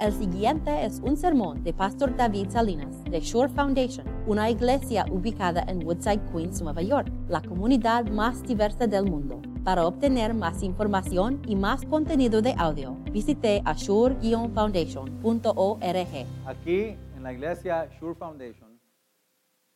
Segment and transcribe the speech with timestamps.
[0.00, 5.64] El siguiente es un sermón de Pastor David Salinas de Shore Foundation, una iglesia ubicada
[5.66, 9.42] en Woodside, Queens, Nueva York, la comunidad más diversa del mundo.
[9.64, 16.26] Para obtener más información y más contenido de audio, visite ashore-foundation.org.
[16.46, 18.80] Aquí en la iglesia Shore Foundation,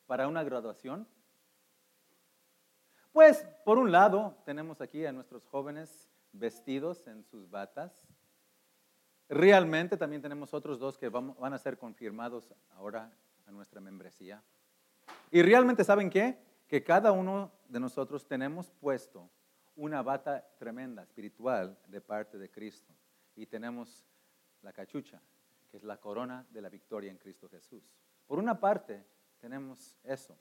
[0.07, 1.09] para una graduación,
[3.11, 8.07] pues por un lado tenemos aquí a nuestros jóvenes vestidos en sus batas
[9.29, 13.10] Realmente también tenemos otros dos que van a ser confirmados ahora
[13.47, 14.42] a nuestra membresía.
[15.30, 16.38] Y realmente saben qué?
[16.69, 19.30] Que cada uno de nosotros tenemos puesto
[19.77, 22.92] una bata tremenda espiritual de parte de Cristo.
[23.34, 24.05] Y tenemos
[24.61, 25.20] la cachucha,
[25.70, 27.83] que es la corona de la victoria en Cristo Jesús.
[28.27, 29.05] Por una parte,
[29.41, 30.36] tenemos eso.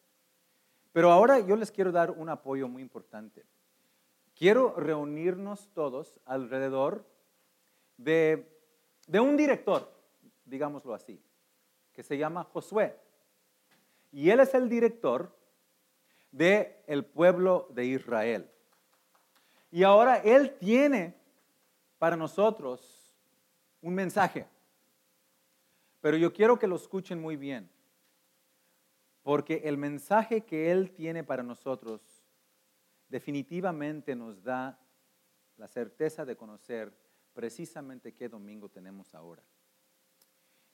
[0.92, 3.46] Pero ahora yo les quiero dar un apoyo muy importante.
[4.36, 7.06] Quiero reunirnos todos alrededor
[7.98, 8.51] de
[9.12, 9.94] de un director,
[10.46, 11.22] digámoslo así,
[11.92, 12.98] que se llama Josué.
[14.10, 15.38] Y él es el director
[16.32, 18.50] del el pueblo de Israel.
[19.70, 21.14] Y ahora él tiene
[21.98, 23.14] para nosotros
[23.82, 24.48] un mensaje.
[26.00, 27.70] Pero yo quiero que lo escuchen muy bien,
[29.24, 32.24] porque el mensaje que él tiene para nosotros
[33.10, 34.80] definitivamente nos da
[35.58, 39.44] la certeza de conocer precisamente qué domingo tenemos ahora.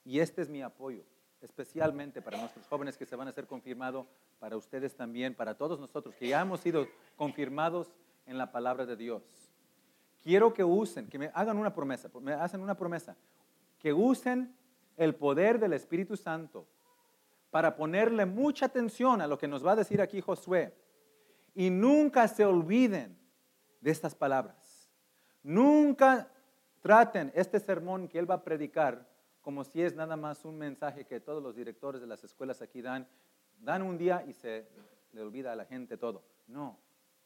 [0.04, 1.04] Y este es mi apoyo,
[1.40, 4.06] especialmente para nuestros jóvenes que se van a ser confirmados,
[4.38, 7.92] para ustedes también, para todos nosotros que ya hemos sido confirmados
[8.26, 9.22] en la palabra de Dios.
[10.22, 13.16] Quiero que usen, que me hagan una promesa, me hacen una promesa,
[13.78, 14.54] que usen
[14.96, 16.66] el poder del Espíritu Santo
[17.50, 20.74] para ponerle mucha atención a lo que nos va a decir aquí Josué.
[21.54, 23.18] Y nunca se olviden
[23.80, 24.90] de estas palabras.
[25.42, 26.30] Nunca
[26.88, 29.06] Traten este sermón que él va a predicar
[29.42, 32.80] como si es nada más un mensaje que todos los directores de las escuelas aquí
[32.80, 33.06] dan.
[33.60, 34.66] Dan un día y se
[35.12, 36.24] le olvida a la gente todo.
[36.46, 36.78] No,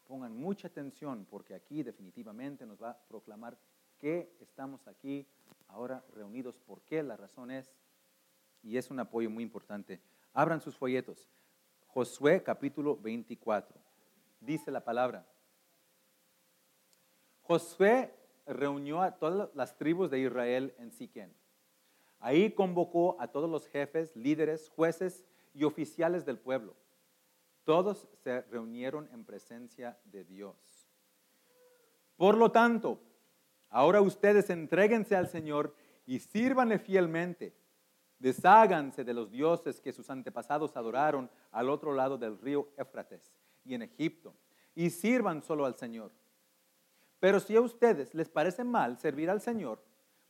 [0.08, 3.56] pongan mucha atención porque aquí definitivamente nos va a proclamar
[4.00, 5.28] que estamos aquí
[5.68, 7.72] ahora reunidos, por qué, la razón es,
[8.64, 10.00] y es un apoyo muy importante.
[10.32, 11.30] Abran sus folletos.
[11.86, 13.80] Josué capítulo 24.
[14.40, 15.24] Dice la palabra.
[17.42, 21.34] Josué reunió a todas las tribus de Israel en Siquén.
[22.20, 26.76] Ahí convocó a todos los jefes, líderes, jueces y oficiales del pueblo.
[27.64, 30.56] Todos se reunieron en presencia de Dios.
[32.16, 33.00] Por lo tanto,
[33.68, 35.74] ahora ustedes entréguense al Señor
[36.06, 37.56] y sírvanle fielmente.
[38.18, 43.74] Desháganse de los dioses que sus antepasados adoraron al otro lado del río Éfrates y
[43.74, 44.34] en Egipto,
[44.74, 46.12] y sirvan solo al Señor.
[47.22, 49.80] Pero si a ustedes les parece mal servir al Señor,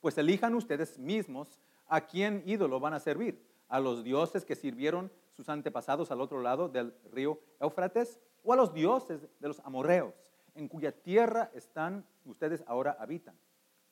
[0.03, 5.11] pues elijan ustedes mismos a quién ídolo van a servir, a los dioses que sirvieron
[5.31, 10.13] sus antepasados al otro lado del río Éufrates o a los dioses de los amorreos,
[10.55, 13.39] en cuya tierra están ustedes ahora habitan.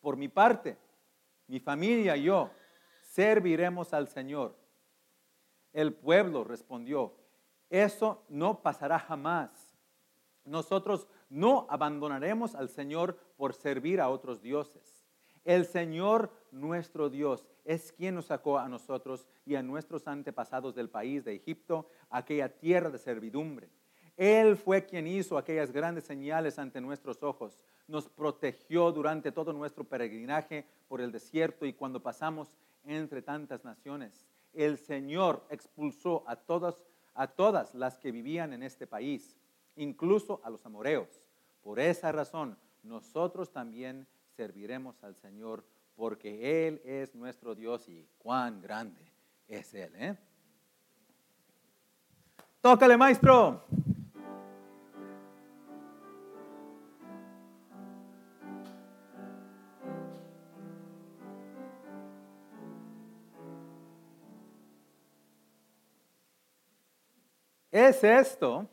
[0.03, 0.77] Por mi parte,
[1.47, 2.51] mi familia y yo
[3.01, 4.55] serviremos al Señor.
[5.73, 7.15] El pueblo respondió,
[7.71, 9.75] eso no pasará jamás.
[10.45, 15.01] Nosotros no abandonaremos al Señor por servir a otros dioses.
[15.45, 20.91] El Señor nuestro Dios es quien nos sacó a nosotros y a nuestros antepasados del
[20.91, 23.71] país de Egipto, aquella tierra de servidumbre.
[24.17, 27.65] Él fue quien hizo aquellas grandes señales ante nuestros ojos.
[27.89, 32.53] Nos protegió durante todo nuestro peregrinaje por el desierto y cuando pasamos
[32.85, 34.27] entre tantas naciones.
[34.53, 39.40] El Señor expulsó a todas, a todas las que vivían en este país
[39.81, 41.09] incluso a los amoreos.
[41.63, 45.65] Por esa razón, nosotros también serviremos al Señor,
[45.97, 49.01] porque Él es nuestro Dios y cuán grande
[49.49, 49.93] es Él.
[49.97, 50.17] ¿eh?
[52.61, 53.65] Tócale, maestro.
[67.73, 68.69] Es esto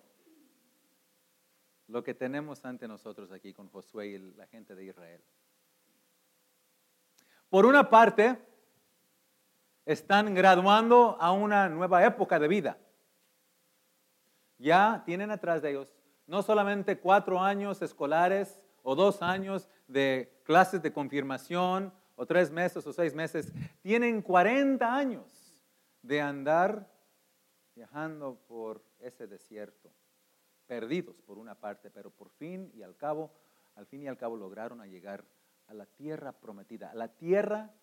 [1.98, 5.20] lo que tenemos ante nosotros aquí con Josué y la gente de Israel.
[7.50, 8.38] Por una parte,
[9.84, 12.78] están graduando a una nueva época de vida.
[14.60, 15.88] Ya tienen atrás de ellos
[16.28, 22.86] no solamente cuatro años escolares o dos años de clases de confirmación o tres meses
[22.86, 23.52] o seis meses,
[23.82, 25.66] tienen 40 años
[26.04, 26.88] de andar
[27.74, 29.90] viajando por ese desierto
[30.68, 33.32] perdidos por una parte, pero por fin y al cabo,
[33.76, 35.26] al fin y al cabo lograron llegar
[35.68, 37.74] a la tierra prometida, a la tierra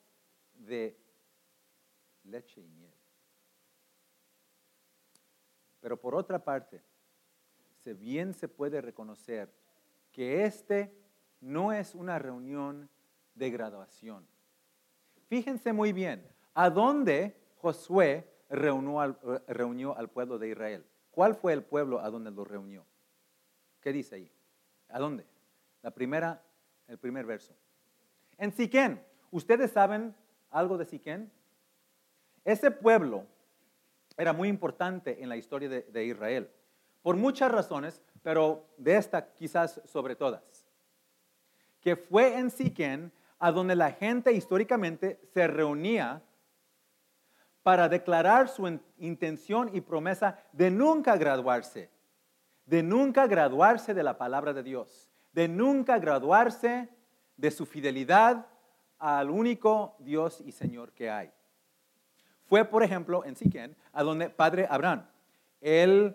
[0.54, 0.96] de
[2.25, 2.94] leche y miel.
[5.81, 6.82] Pero por otra parte,
[7.82, 9.52] se bien se puede reconocer
[10.12, 10.96] que este
[11.40, 12.88] no es una reunión
[13.34, 14.26] de graduación.
[15.28, 20.86] Fíjense muy bien, ¿a dónde Josué reunió al, reunió al pueblo de Israel?
[21.14, 22.84] ¿Cuál fue el pueblo a donde lo reunió?
[23.81, 24.32] ¿Qué dice ahí?
[24.88, 25.25] ¿A dónde?
[25.81, 26.43] La primera,
[26.88, 27.55] el primer verso.
[28.37, 29.00] En Siquén.
[29.31, 30.14] ¿Ustedes saben
[30.50, 31.31] algo de Siquén?
[32.44, 33.26] Ese pueblo
[34.16, 36.50] era muy importante en la historia de, de Israel,
[37.02, 40.67] por muchas razones, pero de esta quizás sobre todas.
[41.81, 46.22] Que fue en Siquén a donde la gente históricamente se reunía
[47.64, 51.90] para declarar su intención y promesa de nunca graduarse,
[52.66, 56.90] de nunca graduarse de la palabra de Dios, de nunca graduarse
[57.38, 58.46] de su fidelidad
[58.99, 61.32] al único Dios y Señor que hay.
[62.44, 65.06] Fue, por ejemplo, en Siquén, a donde Padre Abraham,
[65.62, 66.14] él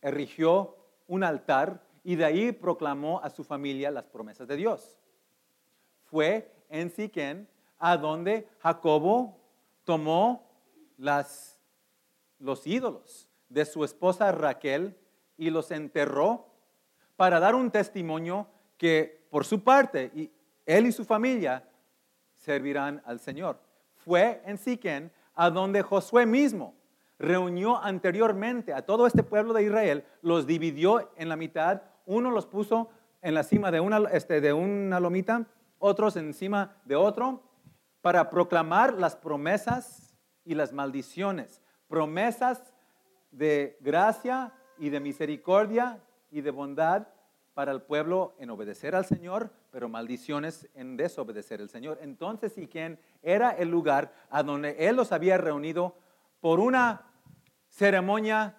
[0.00, 0.74] erigió
[1.06, 4.98] un altar y de ahí proclamó a su familia las promesas de Dios.
[6.06, 7.46] Fue en Siquén
[7.78, 9.38] a donde Jacobo
[9.84, 10.47] tomó
[10.98, 11.58] las,
[12.38, 14.98] los ídolos de su esposa Raquel
[15.38, 16.46] y los enterró
[17.16, 18.46] para dar un testimonio
[18.76, 20.30] que por su parte y
[20.66, 21.66] él y su familia
[22.34, 23.60] servirán al Señor.
[23.94, 26.74] Fue en Siquén a donde Josué mismo
[27.18, 32.46] reunió anteriormente a todo este pueblo de Israel, los dividió en la mitad, uno los
[32.46, 32.90] puso
[33.22, 35.46] en la cima de una, este, de una lomita,
[35.78, 37.42] otros encima de otro,
[38.00, 40.07] para proclamar las promesas
[40.48, 42.72] y las maldiciones, promesas
[43.30, 47.06] de gracia y de misericordia y de bondad
[47.52, 51.98] para el pueblo en obedecer al Señor, pero maldiciones en desobedecer al Señor.
[52.00, 55.94] Entonces, ¿y quién era el lugar a donde Él los había reunido
[56.40, 57.10] por una
[57.68, 58.56] ceremonia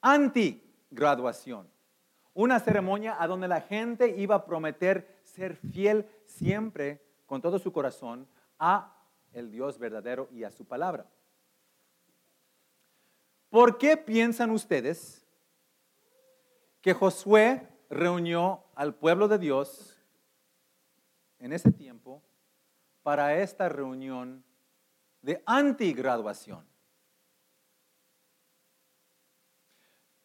[0.00, 1.68] anti-graduación?
[2.32, 7.70] Una ceremonia a donde la gente iba a prometer ser fiel siempre con todo su
[7.70, 8.26] corazón
[8.58, 8.95] a
[9.36, 11.06] el Dios verdadero y a su palabra.
[13.50, 15.26] ¿Por qué piensan ustedes
[16.80, 19.94] que Josué reunió al pueblo de Dios
[21.38, 22.22] en ese tiempo
[23.02, 24.42] para esta reunión
[25.20, 26.66] de antigraduación?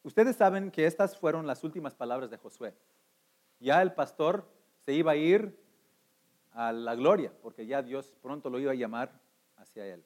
[0.04, 2.74] Ustedes saben que estas fueron las últimas palabras de Josué.
[3.60, 4.50] Ya el pastor
[4.80, 5.61] se iba a ir
[6.54, 9.12] a la gloria, porque ya Dios pronto lo iba a llamar
[9.58, 10.04] hacia él.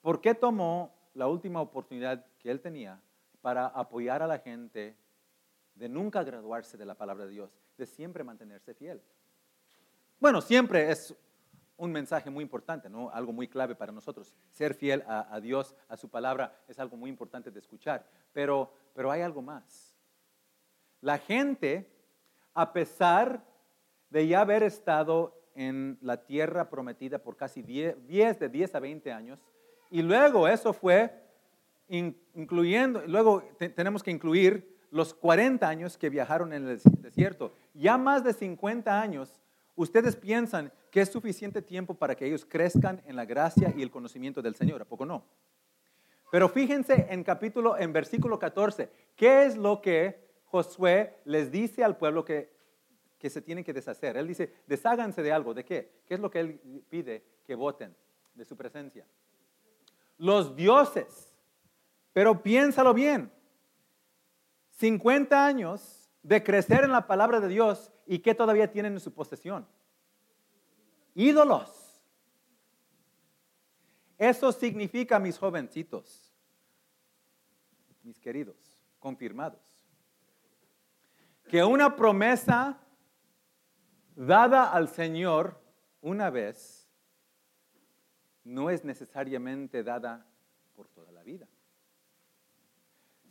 [0.00, 3.00] ¿Por qué tomó la última oportunidad que él tenía
[3.40, 4.96] para apoyar a la gente
[5.74, 9.00] de nunca graduarse de la palabra de Dios, de siempre mantenerse fiel?
[10.18, 11.14] Bueno, siempre es
[11.76, 13.10] un mensaje muy importante, ¿no?
[13.10, 14.32] algo muy clave para nosotros.
[14.52, 18.06] Ser fiel a, Dios, a su palabra, es algo muy importante de escuchar.
[18.32, 19.96] Pero, pero hay algo más.
[21.00, 21.90] La gente,
[22.54, 23.44] a pesar
[24.12, 28.06] de ya haber estado en la tierra prometida por casi 10,
[28.38, 29.40] de 10 a 20 años.
[29.90, 31.10] Y luego eso fue
[31.88, 33.42] incluyendo, luego
[33.74, 37.54] tenemos que incluir los 40 años que viajaron en el desierto.
[37.74, 39.40] Ya más de 50 años,
[39.74, 43.90] ustedes piensan que es suficiente tiempo para que ellos crezcan en la gracia y el
[43.90, 45.24] conocimiento del Señor, ¿a poco no?
[46.30, 51.96] Pero fíjense en capítulo, en versículo 14, ¿qué es lo que Josué les dice al
[51.96, 52.61] pueblo que
[53.22, 54.16] que se tienen que deshacer.
[54.16, 55.54] Él dice, desháganse de algo.
[55.54, 56.02] ¿De qué?
[56.08, 57.94] ¿Qué es lo que él pide que voten
[58.34, 59.06] de su presencia?
[60.18, 61.32] Los dioses.
[62.12, 63.30] Pero piénsalo bien.
[64.70, 69.14] 50 años de crecer en la palabra de Dios y que todavía tienen en su
[69.14, 69.68] posesión.
[71.14, 72.02] Ídolos.
[74.18, 76.34] Eso significa, mis jovencitos,
[78.02, 78.56] mis queridos,
[78.98, 79.62] confirmados,
[81.48, 82.80] que una promesa
[84.14, 85.60] dada al Señor
[86.00, 86.88] una vez
[88.44, 90.26] no es necesariamente dada
[90.74, 91.46] por toda la vida.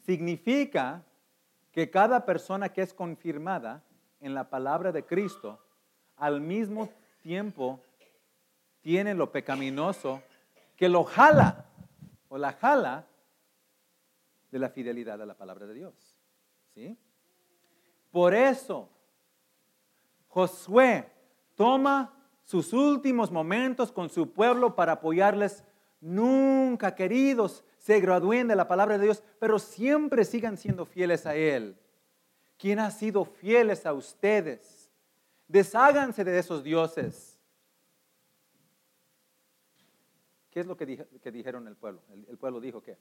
[0.05, 1.03] Significa
[1.71, 3.83] que cada persona que es confirmada
[4.19, 5.63] en la palabra de Cristo,
[6.15, 6.89] al mismo
[7.21, 7.83] tiempo
[8.81, 10.21] tiene lo pecaminoso
[10.75, 11.65] que lo jala
[12.29, 13.07] o la jala
[14.51, 16.17] de la fidelidad a la palabra de Dios.
[16.73, 16.97] ¿Sí?
[18.11, 18.89] Por eso
[20.31, 21.11] Josué
[21.55, 22.13] toma
[22.45, 25.63] sus últimos momentos con su pueblo para apoyarles.
[25.99, 31.35] Nunca, queridos, se gradúen de la palabra de Dios, pero siempre sigan siendo fieles a
[31.35, 31.77] Él.
[32.57, 34.89] ¿Quién ha sido fieles a ustedes?
[35.49, 37.37] Desháganse de esos dioses.
[40.49, 42.01] ¿Qué es lo que, dije- que dijeron el pueblo?
[42.13, 42.97] El, el pueblo dijo qué?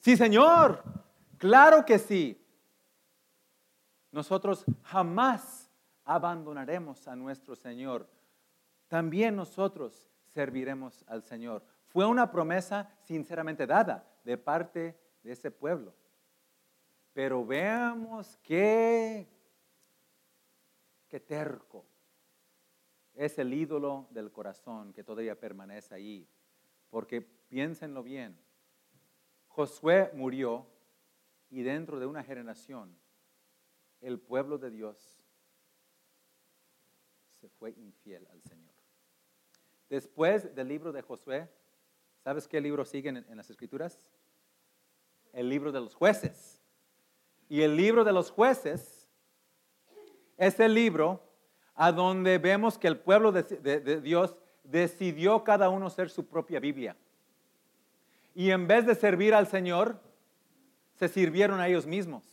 [0.00, 0.82] Sí, Señor,
[1.38, 2.39] claro que sí.
[4.12, 5.70] Nosotros jamás
[6.04, 8.08] abandonaremos a nuestro Señor.
[8.88, 11.62] También nosotros serviremos al Señor.
[11.86, 15.94] Fue una promesa sinceramente dada de parte de ese pueblo.
[17.12, 19.28] Pero veamos qué,
[21.08, 21.84] qué terco
[23.14, 26.28] es el ídolo del corazón que todavía permanece ahí.
[26.88, 28.38] Porque piénsenlo bien,
[29.48, 30.66] Josué murió
[31.50, 32.96] y dentro de una generación
[34.00, 34.96] el pueblo de Dios
[37.40, 38.74] se fue infiel al Señor.
[39.88, 41.48] Después del libro de Josué,
[42.22, 43.98] ¿sabes qué libro sigue en, las escrituras?
[45.32, 46.62] El libro de los jueces.
[47.48, 49.08] Y el libro de los jueces
[50.36, 51.22] es el libro
[51.74, 56.96] a donde vemos que el pueblo de Dios decidió cada uno ser su propia Biblia.
[58.34, 60.00] Y en vez de servir al Señor,
[60.94, 62.29] se sirvieron a ellos mismos.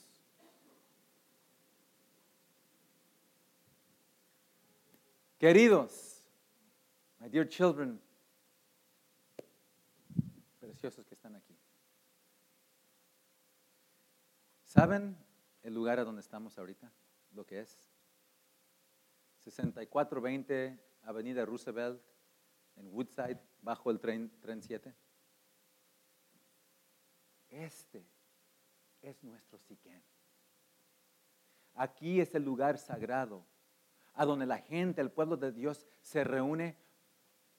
[5.37, 6.23] Queridos,
[7.19, 8.01] my dear children,
[10.59, 11.55] preciosos que están aquí.
[14.63, 15.15] ¿Saben
[15.61, 16.91] el lugar a donde estamos ahorita?
[17.33, 17.87] Lo que es.
[19.37, 22.01] 6420 Avenida Roosevelt
[22.75, 24.95] en Woodside, bajo el tren, tren 7.
[27.49, 28.07] Este
[29.03, 30.03] es nuestro Siquén.
[31.75, 33.45] Aquí es el lugar sagrado,
[34.17, 36.75] a donde la gente, el pueblo de Dios, se reúne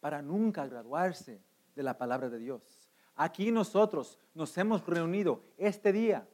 [0.01, 1.41] para nunca graduarse
[1.75, 2.91] de la palabra de Dios.
[3.15, 6.29] Aquí nosotros nos hemos reunido este día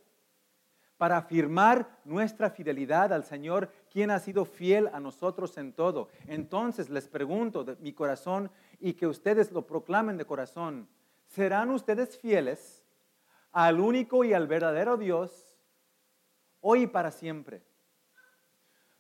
[0.97, 6.09] para afirmar nuestra fidelidad al Señor, quien ha sido fiel a nosotros en todo.
[6.27, 8.51] Entonces les pregunto de mi corazón
[8.81, 10.89] y que ustedes lo proclamen de corazón,
[11.27, 12.83] ¿serán ustedes fieles
[13.53, 15.59] al único y al verdadero Dios
[16.61, 17.63] hoy y para siempre?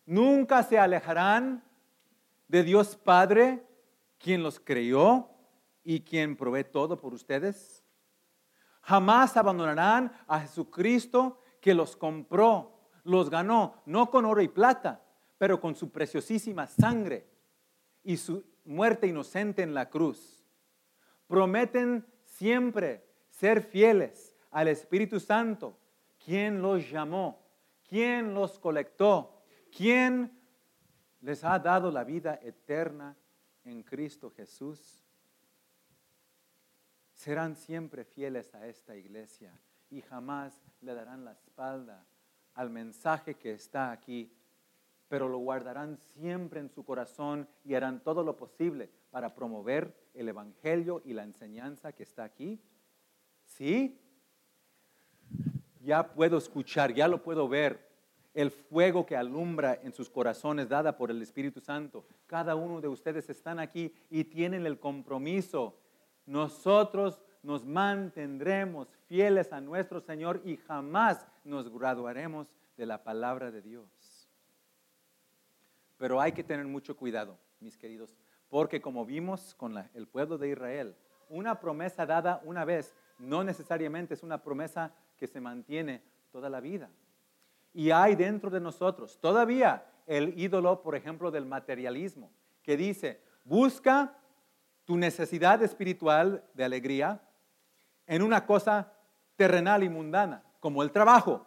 [0.06, 1.64] Nunca se alejarán
[2.48, 3.66] de Dios Padre,
[4.18, 5.30] quien los creó
[5.82, 7.84] y quien provee todo por ustedes.
[8.82, 15.02] Jamás abandonarán a Jesucristo que los compró, los ganó, no con oro y plata,
[15.38, 17.26] pero con su preciosísima sangre
[18.02, 20.44] y su muerte inocente en la cruz.
[21.26, 25.78] Prometen siempre ser fieles al Espíritu Santo,
[26.22, 27.42] quien los llamó,
[27.88, 29.33] quien los colectó,
[29.76, 30.30] quien
[31.20, 33.16] les ha dado la vida eterna
[33.64, 35.02] en Cristo Jesús.
[37.14, 39.52] Serán siempre fieles a esta iglesia
[39.90, 42.04] y jamás le darán la espalda
[42.54, 44.32] al mensaje que está aquí,
[45.08, 50.28] pero lo guardarán siempre en su corazón y harán todo lo posible para promover el
[50.28, 52.60] Evangelio y la enseñanza que está aquí.
[53.46, 54.00] ¿Sí?
[55.80, 57.93] Ya puedo escuchar, ya lo puedo ver,
[58.34, 62.04] el fuego que alumbra en sus corazones dada por el Espíritu Santo.
[62.26, 65.78] Cada uno de ustedes están aquí y tienen el compromiso.
[66.26, 73.62] Nosotros nos mantendremos fieles a nuestro Señor y jamás nos graduaremos de la palabra de
[73.62, 74.28] Dios.
[75.96, 78.16] Pero hay que tener mucho cuidado, mis queridos,
[78.48, 80.96] porque como vimos con el pueblo de Israel,
[81.28, 86.60] una promesa dada una vez no necesariamente es una promesa que se mantiene toda la
[86.60, 86.90] vida.
[87.74, 92.30] Y hay dentro de nosotros todavía el ídolo, por ejemplo, del materialismo,
[92.62, 94.16] que dice, busca
[94.84, 97.20] tu necesidad espiritual de alegría
[98.06, 98.92] en una cosa
[99.36, 101.44] terrenal y mundana, como el trabajo,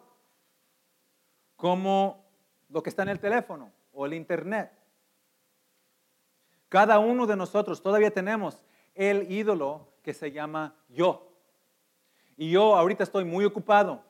[1.56, 2.24] como
[2.68, 4.70] lo que está en el teléfono o el internet.
[6.68, 8.62] Cada uno de nosotros todavía tenemos
[8.94, 11.32] el ídolo que se llama yo.
[12.36, 14.02] Y yo ahorita estoy muy ocupado,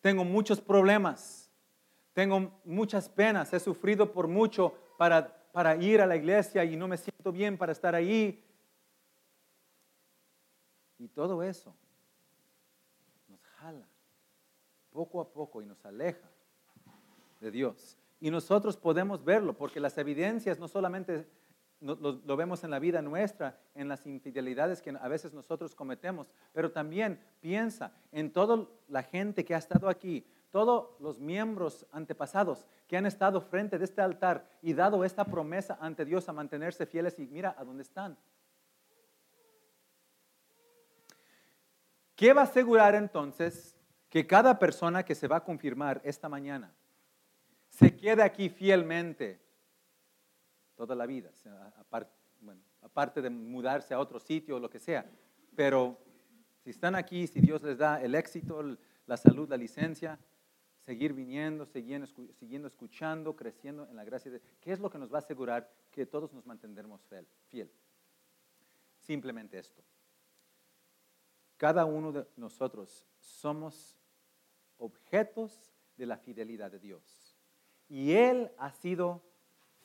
[0.00, 1.39] tengo muchos problemas,
[2.20, 6.86] tengo muchas penas, he sufrido por mucho para, para ir a la iglesia y no
[6.86, 8.44] me siento bien para estar ahí.
[10.98, 11.74] Y todo eso
[13.26, 13.88] nos jala
[14.90, 16.28] poco a poco y nos aleja
[17.40, 17.96] de Dios.
[18.20, 21.26] Y nosotros podemos verlo porque las evidencias no solamente
[21.80, 26.26] lo, lo vemos en la vida nuestra, en las infidelidades que a veces nosotros cometemos,
[26.52, 32.66] pero también piensa en toda la gente que ha estado aquí, todos los miembros antepasados
[32.88, 36.86] que han estado frente de este altar y dado esta promesa ante Dios a mantenerse
[36.86, 38.18] fieles y mira a dónde están.
[42.16, 43.76] ¿Qué va a asegurar entonces
[44.08, 46.74] que cada persona que se va a confirmar esta mañana
[47.68, 49.40] se quede aquí fielmente
[50.74, 52.08] toda la vida, o sea, apar-
[52.40, 55.08] bueno, aparte de mudarse a otro sitio o lo que sea.
[55.54, 55.96] Pero
[56.64, 58.62] si están aquí, si Dios les da el éxito,
[59.06, 60.18] la salud, la licencia,
[60.80, 64.40] seguir viniendo, siguiendo, escuchando, creciendo en la gracia de.
[64.60, 67.00] ¿Qué es lo que nos va a asegurar que todos nos mantendremos
[67.48, 67.70] fiel?
[68.98, 69.82] Simplemente esto.
[71.56, 73.98] Cada uno de nosotros somos
[74.78, 77.36] objetos de la fidelidad de Dios.
[77.88, 79.22] Y Él ha sido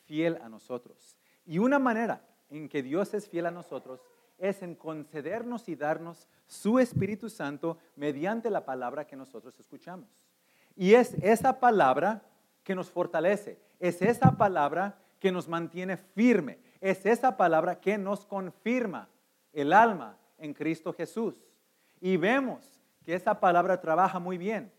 [0.05, 1.17] fiel a nosotros.
[1.45, 4.01] Y una manera en que Dios es fiel a nosotros
[4.37, 10.09] es en concedernos y darnos su Espíritu Santo mediante la palabra que nosotros escuchamos.
[10.75, 12.21] Y es esa palabra
[12.63, 18.25] que nos fortalece, es esa palabra que nos mantiene firme, es esa palabra que nos
[18.25, 19.07] confirma
[19.53, 21.41] el alma en Cristo Jesús.
[22.01, 24.71] Y vemos que esa palabra trabaja muy bien,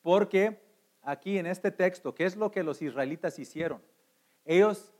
[0.00, 0.60] porque
[1.02, 3.82] aquí en este texto, ¿qué es lo que los israelitas hicieron?
[4.44, 4.92] Ellos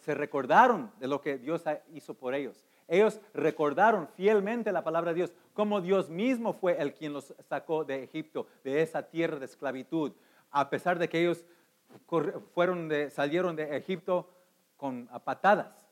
[0.00, 2.64] se recordaron de lo que Dios hizo por ellos.
[2.88, 7.84] Ellos recordaron fielmente la palabra de Dios, como Dios mismo fue el quien los sacó
[7.84, 10.12] de Egipto, de esa tierra de esclavitud,
[10.50, 11.44] a pesar de que ellos
[12.54, 14.30] fueron salieron de Egipto
[14.78, 15.86] con patadas.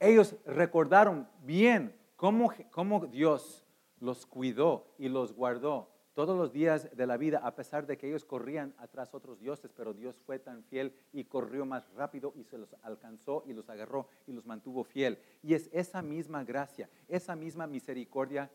[0.00, 3.64] Ellos recordaron bien cómo, cómo Dios
[4.00, 8.08] los cuidó y los guardó todos los días de la vida, a pesar de que
[8.08, 12.44] ellos corrían atrás otros dioses, pero Dios fue tan fiel y corrió más rápido y
[12.44, 15.18] se los alcanzó y los agarró y los mantuvo fiel.
[15.42, 18.50] Y es esa misma gracia, esa misma misericordia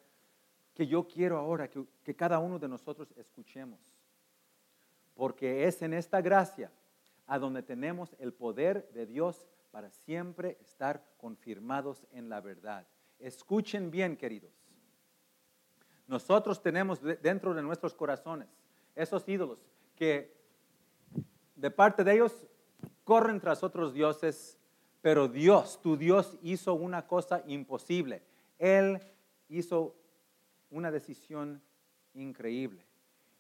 [0.74, 3.80] que yo quiero ahora que, que cada uno de nosotros escuchemos.
[5.14, 6.72] Porque es en esta gracia
[7.28, 12.88] a donde tenemos el poder de Dios para siempre estar confirmados en la verdad.
[13.20, 14.61] Escuchen bien, queridos.
[16.12, 18.50] Nosotros tenemos dentro de nuestros corazones
[18.96, 19.66] esos ídolos
[19.96, 20.36] que
[21.56, 22.46] de parte de ellos
[23.06, 24.60] corren tras otros dioses,
[25.02, 28.22] pero Dios, tu Dios hizo una cosa imposible.
[28.60, 29.00] Él
[29.48, 29.96] hizo
[30.70, 31.62] una decisión
[32.14, 32.86] increíble.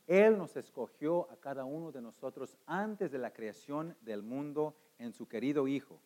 [0.08, 5.12] Él nos escogió a cada uno de nosotros antes de la creación del mundo en
[5.12, 6.00] su querido Hijo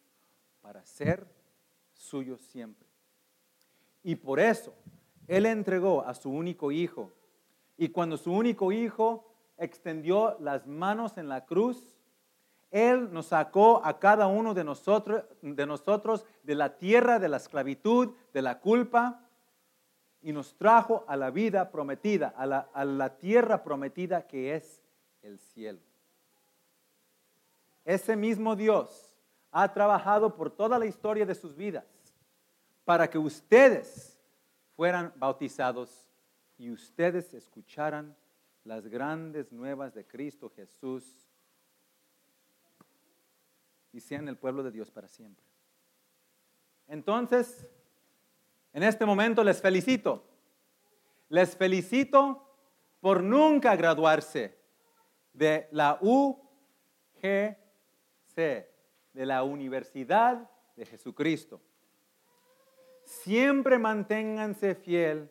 [0.64, 1.28] para ser
[1.94, 2.88] suyo siempre.
[4.02, 4.74] Y por eso
[5.28, 7.12] él entregó a su único hijo.
[7.78, 9.26] Y cuando su único hijo
[9.58, 11.96] extendió las manos en la cruz,
[12.72, 18.42] Él nos sacó a cada uno de nosotros, de la tierra de la esclavitud, de
[18.42, 19.22] la culpa,
[20.22, 24.82] y nos trajo a la vida prometida, a la tierra prometida que es
[25.22, 25.80] el cielo.
[27.84, 29.16] Ese mismo Dios
[29.52, 31.86] ha trabajado por toda la historia de sus vidas
[32.84, 34.15] para que ustedes
[34.76, 36.08] fueran bautizados
[36.58, 38.16] y ustedes escucharan
[38.64, 41.28] las grandes nuevas de Cristo Jesús
[43.92, 45.46] y sean el pueblo de Dios para siempre.
[46.88, 47.68] Entonces,
[48.74, 50.24] en este momento les felicito.
[51.30, 52.46] Les felicito
[53.00, 54.58] por nunca graduarse
[55.34, 57.26] de la UGC,
[58.36, 61.62] de la Universidad de Jesucristo.
[63.06, 65.30] Siempre manténganse fiel,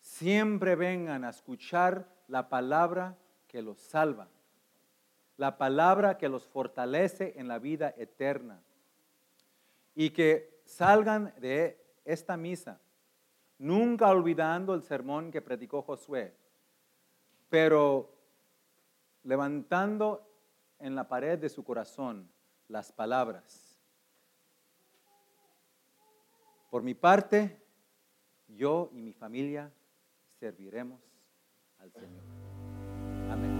[0.00, 4.28] siempre vengan a escuchar la palabra que los salva,
[5.36, 8.62] la palabra que los fortalece en la vida eterna.
[9.94, 12.80] Y que salgan de esta misa,
[13.58, 16.34] nunca olvidando el sermón que predicó Josué,
[17.50, 18.10] pero
[19.24, 20.26] levantando
[20.78, 22.30] en la pared de su corazón
[22.68, 23.69] las palabras
[26.70, 27.60] por mi parte,
[28.48, 29.72] yo y mi familia
[30.38, 31.00] serviremos
[31.78, 32.24] al Señor.
[33.30, 33.59] Amén.